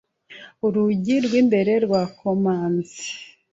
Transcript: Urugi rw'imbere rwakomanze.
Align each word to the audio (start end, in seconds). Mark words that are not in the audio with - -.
Urugi 0.65 1.15
rw'imbere 1.25 1.73
rwakomanze. 1.85 3.03